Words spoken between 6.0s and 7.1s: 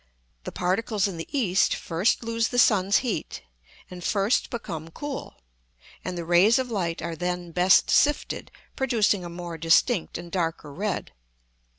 and the rays of light